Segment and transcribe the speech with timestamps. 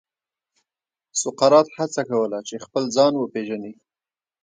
[1.21, 3.73] سقراط هڅه کوله چې خپل ځان وپېژني.